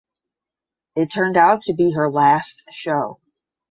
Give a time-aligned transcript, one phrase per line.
[0.95, 3.19] It turned out to be her last show.